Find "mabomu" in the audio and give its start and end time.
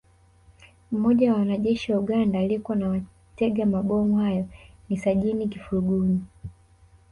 3.65-4.15